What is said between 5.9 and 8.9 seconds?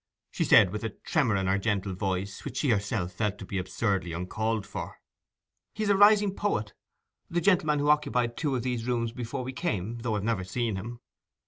a rising poet—the gentleman who occupied two of these